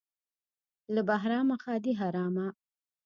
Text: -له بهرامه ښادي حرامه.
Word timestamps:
-له 0.93 1.01
بهرامه 1.09 1.55
ښادي 1.63 1.93
حرامه. 1.99 2.47